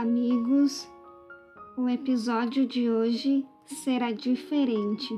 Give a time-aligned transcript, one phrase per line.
[0.00, 0.88] Amigos!
[1.76, 5.12] O episódio de hoje será diferente.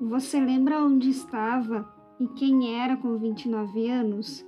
[0.00, 4.44] Você lembra onde estava e quem era com 29 anos?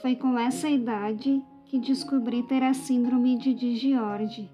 [0.00, 4.50] Foi com essa idade que descobri ter a síndrome de Digiorde.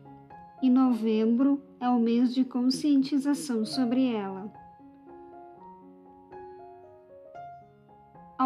[0.61, 4.64] E novembro é o mês de conscientização sobre ela.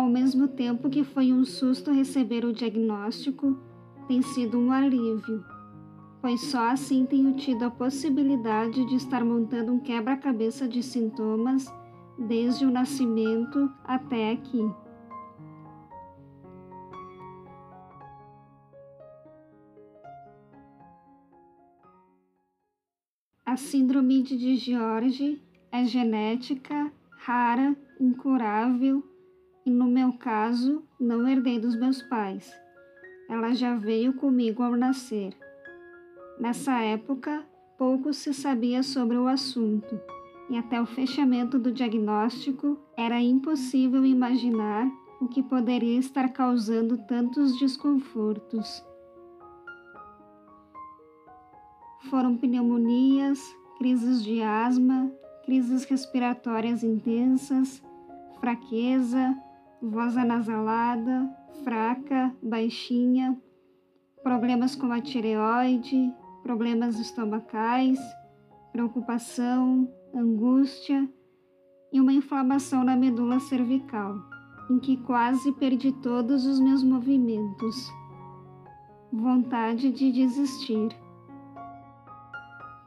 [0.08, 3.58] Ao mesmo tempo que foi um susto receber o diagnóstico,
[4.06, 5.44] tem sido um alívio,
[6.22, 11.66] pois só assim tenho tido a possibilidade de estar montando um quebra-cabeça de sintomas
[12.18, 14.62] desde o nascimento até aqui.
[23.44, 29.04] A síndrome de Digiorge é genética, rara, incurável
[29.68, 32.52] no meu caso, não herdei dos meus pais.
[33.28, 35.36] Ela já veio comigo ao nascer.
[36.38, 37.44] Nessa época,
[37.76, 40.00] pouco se sabia sobre o assunto
[40.50, 47.58] e até o fechamento do diagnóstico era impossível imaginar o que poderia estar causando tantos
[47.58, 48.84] desconfortos.
[52.08, 53.40] Foram pneumonias,
[53.78, 55.12] crises de asma,
[55.44, 57.82] crises respiratórias intensas,
[58.40, 59.36] fraqueza,
[59.82, 61.28] voz anasalada,
[61.62, 63.40] fraca, baixinha,
[64.22, 66.12] problemas com a tireoide,
[66.42, 67.98] problemas estomacais,
[68.72, 71.08] preocupação, angústia
[71.92, 74.16] e uma inflamação na medula cervical,
[74.70, 77.92] em que quase perdi todos os meus movimentos.
[79.12, 80.94] Vontade de desistir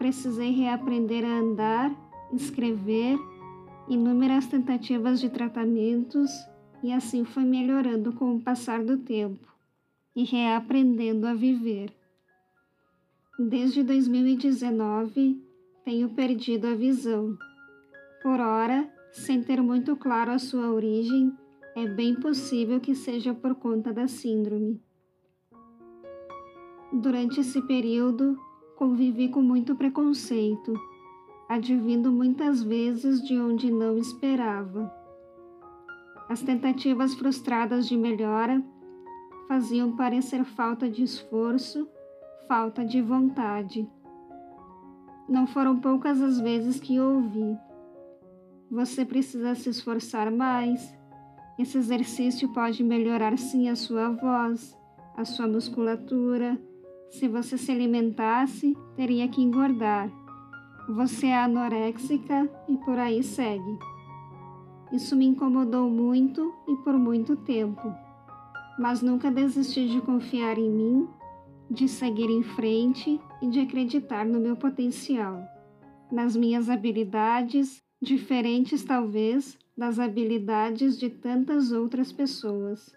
[0.01, 1.91] precisei reaprender a andar,
[2.33, 3.19] escrever,
[3.87, 6.31] inúmeras tentativas de tratamentos
[6.83, 9.47] e assim foi melhorando com o passar do tempo
[10.15, 11.93] e reaprendendo a viver.
[13.39, 15.41] Desde 2019
[15.83, 17.37] tenho perdido a visão.
[18.21, 21.33] Por ora, sem ter muito claro a sua origem,
[21.75, 24.81] é bem possível que seja por conta da síndrome.
[26.93, 28.37] Durante esse período,
[28.75, 30.73] convivi com muito preconceito,
[31.47, 35.00] advindo muitas vezes de onde não esperava.
[36.31, 38.63] As tentativas frustradas de melhora
[39.49, 41.85] faziam parecer falta de esforço,
[42.47, 43.85] falta de vontade.
[45.27, 47.57] Não foram poucas as vezes que ouvi.
[48.71, 50.97] Você precisa se esforçar mais.
[51.59, 54.73] Esse exercício pode melhorar sim a sua voz,
[55.17, 56.57] a sua musculatura
[57.09, 60.09] se você se alimentasse, teria que engordar.
[60.95, 63.77] Você é anoréxica e por aí segue.
[64.91, 67.93] Isso me incomodou muito e por muito tempo,
[68.77, 71.07] mas nunca desisti de confiar em mim,
[71.69, 75.41] de seguir em frente e de acreditar no meu potencial,
[76.11, 82.93] nas minhas habilidades, diferentes talvez das habilidades de tantas outras pessoas.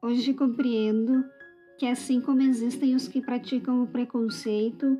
[0.00, 1.24] Hoje compreendo
[1.78, 4.96] que, assim como existem os que praticam o preconceito,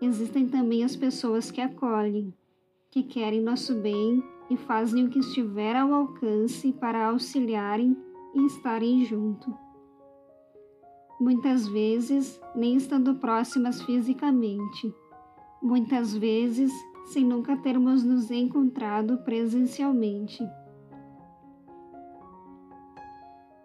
[0.00, 2.34] existem também as pessoas que acolhem,
[2.96, 7.94] que querem nosso bem e fazem o que estiver ao alcance para auxiliarem
[8.34, 9.54] e estarem junto.
[11.20, 14.94] Muitas vezes, nem estando próximas fisicamente,
[15.62, 16.72] muitas vezes,
[17.04, 20.42] sem nunca termos nos encontrado presencialmente.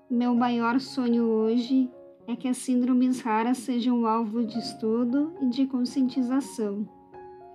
[0.10, 1.90] Meu maior sonho hoje
[2.28, 6.86] é que as síndromes raras sejam alvo de estudo e de conscientização,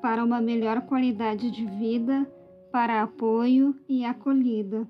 [0.07, 2.31] para uma melhor qualidade de vida,
[2.71, 4.89] para apoio e acolhida.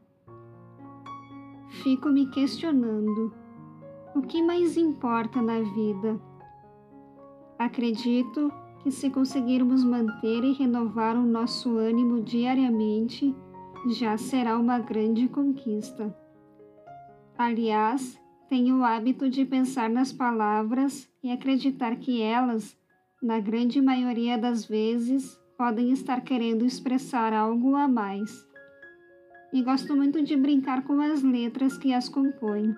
[1.83, 3.33] Fico me questionando:
[4.15, 6.21] o que mais importa na vida?
[7.59, 8.53] Acredito
[8.83, 13.35] que se conseguirmos manter e renovar o nosso ânimo diariamente,
[13.89, 16.15] já será uma grande conquista.
[17.39, 18.21] Aliás,
[18.51, 22.77] tenho o hábito de pensar nas palavras e acreditar que elas,
[23.27, 28.47] na grande maioria das vezes, podem estar querendo expressar algo a mais.
[29.53, 32.73] E gosto muito de brincar com as letras que as compõem.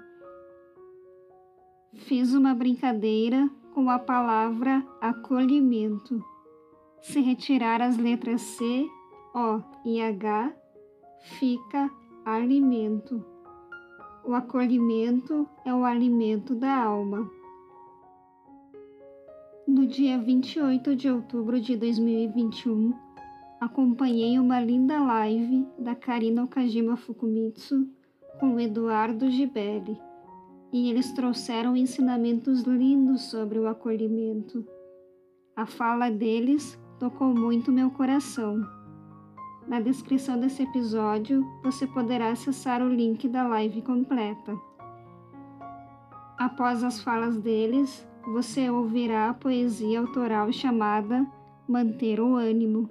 [1.92, 6.24] Fiz uma brincadeira com a palavra acolhimento.
[7.02, 8.88] Se retirar as letras C,
[9.34, 10.50] O e H,
[11.38, 11.90] fica
[12.24, 13.22] alimento.
[14.24, 17.37] O acolhimento é o alimento da alma.
[19.68, 22.94] No dia 28 de outubro de 2021,
[23.60, 27.86] acompanhei uma linda live da Karina Okajima Fukumitsu
[28.40, 30.00] com Eduardo Gibelli
[30.72, 34.66] e eles trouxeram ensinamentos lindos sobre o acolhimento.
[35.54, 38.66] A fala deles tocou muito meu coração.
[39.66, 44.58] Na descrição desse episódio você poderá acessar o link da live completa.
[46.38, 51.26] Após as falas deles, você ouvirá a poesia autoral chamada
[51.68, 52.88] Manter o Ânimo.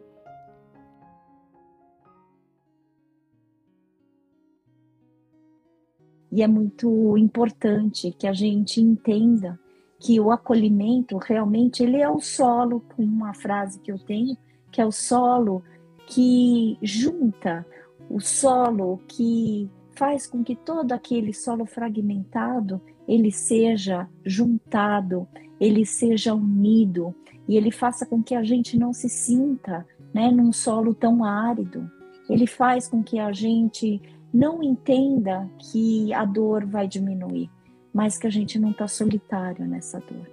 [6.32, 9.60] E é muito importante que a gente entenda
[10.00, 14.38] que o acolhimento realmente ele é o solo, uma frase que eu tenho,
[14.72, 15.64] que é o solo
[16.06, 17.66] que junta,
[18.10, 25.28] o solo que faz com que todo aquele solo fragmentado ele seja juntado,
[25.60, 27.16] ele seja unido
[27.48, 31.90] e ele faça com que a gente não se sinta, né, num solo tão árido.
[32.30, 34.02] Ele faz com que a gente
[34.34, 37.50] não entenda que a dor vai diminuir,
[37.94, 40.30] mas que a gente não está solitário nessa dor.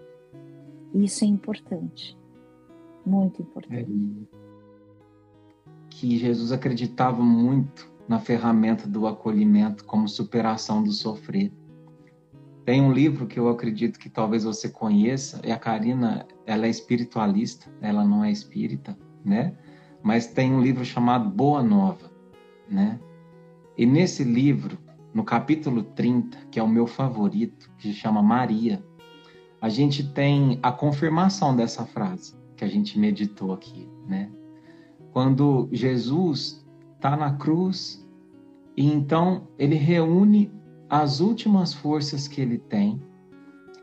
[0.94, 2.17] Isso é importante,
[3.06, 3.91] muito importante.
[4.31, 4.44] É,
[5.91, 11.53] que Jesus acreditava muito na ferramenta do acolhimento como superação do sofrer.
[12.64, 16.70] Tem um livro que eu acredito que talvez você conheça, e a Karina, ela é
[16.70, 19.55] espiritualista, ela não é espírita, né?
[20.02, 22.11] Mas tem um livro chamado Boa Nova,
[22.69, 22.99] né?
[23.76, 24.78] E nesse livro,
[25.12, 28.82] no capítulo 30, que é o meu favorito, que se chama Maria,
[29.61, 34.31] a gente tem a confirmação dessa frase que a gente meditou aqui, né?
[35.12, 36.66] Quando Jesus
[36.96, 38.06] está na cruz
[38.76, 40.50] e então ele reúne
[41.02, 43.02] as últimas forças que ele tem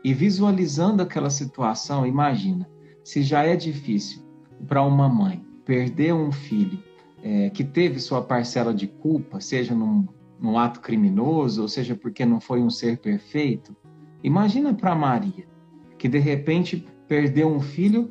[0.02, 2.66] e visualizando aquela situação, imagina,
[3.04, 4.22] se já é difícil
[4.66, 6.82] para uma mãe perder um filho
[7.22, 10.08] é, que teve sua parcela de culpa, seja num,
[10.40, 13.76] num ato criminoso, ou seja porque não foi um ser perfeito,
[14.24, 15.46] imagina para Maria,
[15.98, 18.10] que de repente perdeu um filho,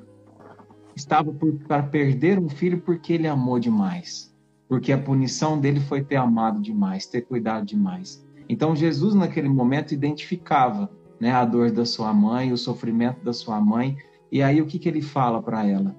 [0.96, 1.34] estava
[1.68, 4.32] para perder um filho porque ele amou demais,
[4.70, 8.24] porque a punição dele foi ter amado demais, ter cuidado demais.
[8.52, 13.62] Então Jesus naquele momento identificava né, a dor da sua mãe, o sofrimento da sua
[13.62, 13.96] mãe,
[14.30, 15.96] e aí o que, que ele fala para ela?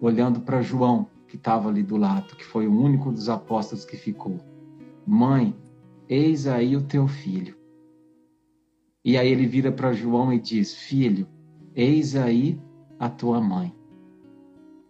[0.00, 3.96] Olhando para João, que estava ali do lado, que foi o único dos apóstolos que
[3.96, 4.38] ficou:
[5.04, 5.52] Mãe,
[6.08, 7.56] eis aí o teu filho.
[9.04, 11.26] E aí ele vira para João e diz: Filho,
[11.74, 12.56] eis aí
[13.00, 13.74] a tua mãe.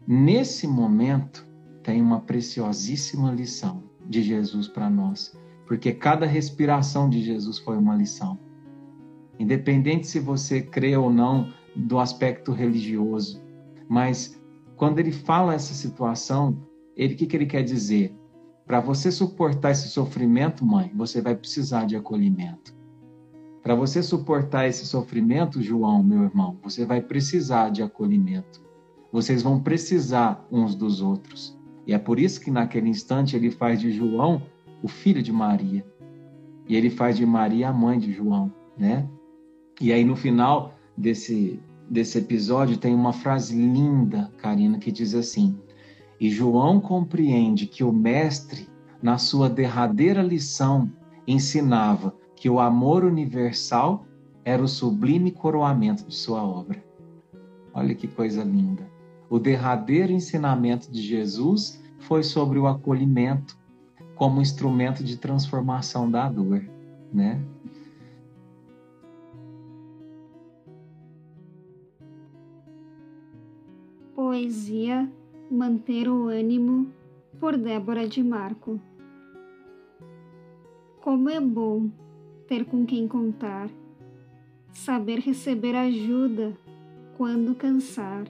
[0.06, 1.49] Nesse momento,
[1.82, 5.35] tem uma preciosíssima lição de Jesus para nós,
[5.69, 8.38] porque cada respiração de Jesus foi uma lição.
[9.38, 13.41] Independente se você crê ou não do aspecto religioso,
[13.87, 14.41] mas
[14.76, 16.56] quando ele fala essa situação,
[16.97, 18.17] ele que, que ele quer dizer?
[18.67, 22.75] Para você suportar esse sofrimento, mãe, você vai precisar de acolhimento.
[23.62, 28.62] Para você suportar esse sofrimento, João, meu irmão, você vai precisar de acolhimento.
[29.12, 31.59] Vocês vão precisar uns dos outros.
[31.87, 34.43] E é por isso que naquele instante ele faz de João
[34.82, 35.84] o filho de Maria.
[36.66, 39.08] E ele faz de Maria a mãe de João, né?
[39.80, 45.58] E aí no final desse desse episódio tem uma frase linda, Karina, que diz assim:
[46.20, 48.68] E João compreende que o Mestre,
[49.02, 50.90] na sua derradeira lição,
[51.26, 54.06] ensinava que o amor universal
[54.44, 56.82] era o sublime coroamento de sua obra.
[57.73, 58.88] Olha que coisa linda.
[59.30, 63.58] O derradeiro ensinamento de Jesus foi sobre o acolhimento
[64.18, 66.60] como instrumento de transformação da dor,
[67.12, 67.40] né?
[74.12, 75.08] Poesia
[75.50, 76.92] Manter o Ânimo,
[77.40, 78.78] por Débora de Marco.
[81.00, 81.88] Como é bom
[82.46, 83.70] ter com quem contar,
[84.72, 86.54] saber receber ajuda
[87.16, 88.26] quando cansar.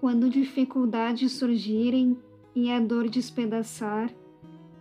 [0.00, 2.18] Quando dificuldades surgirem
[2.54, 4.10] e a dor despedaçar,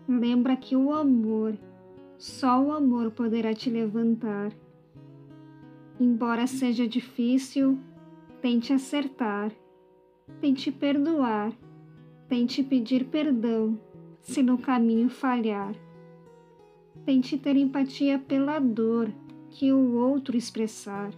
[0.08, 1.58] lembra que o amor,
[2.18, 4.52] só o amor poderá te levantar.
[6.00, 7.80] Embora seja difícil,
[8.42, 9.52] tente acertar,
[10.40, 11.52] tente perdoar,
[12.28, 13.80] tente pedir perdão
[14.22, 15.76] se no caminho falhar.
[17.06, 19.12] Tente ter empatia pela dor
[19.50, 21.12] que o outro expressar.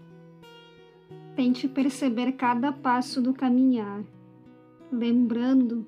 [1.35, 4.03] Tente perceber cada passo do caminhar,
[4.91, 5.85] lembrando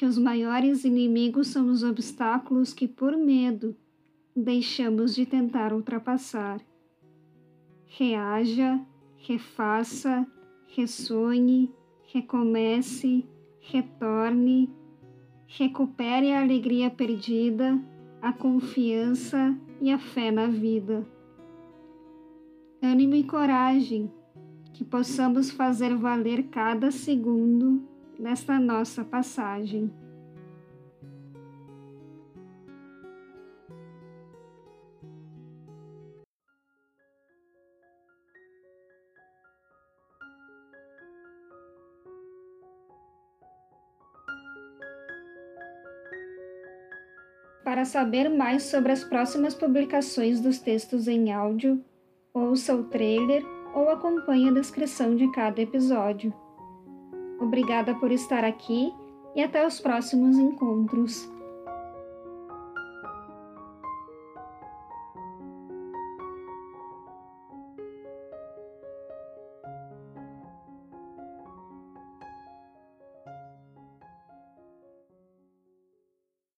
[0.00, 3.76] que os maiores inimigos são os obstáculos que, por medo,
[4.34, 6.58] deixamos de tentar ultrapassar.
[7.84, 8.80] Reaja,
[9.18, 10.26] refaça,
[10.68, 11.70] ressonhe,
[12.10, 13.26] recomece,
[13.60, 14.70] retorne,
[15.46, 17.78] recupere a alegria perdida,
[18.22, 21.06] a confiança e a fé na vida.
[22.82, 24.10] Ânimo e coragem,
[24.72, 27.89] que possamos fazer valer cada segundo
[28.20, 29.90] nesta nossa passagem.
[47.64, 51.82] Para saber mais sobre as próximas publicações dos textos em áudio,
[52.34, 53.42] ouça o trailer
[53.74, 56.34] ou acompanhe a descrição de cada episódio.
[57.40, 58.92] Obrigada por estar aqui
[59.34, 61.28] e até os próximos encontros.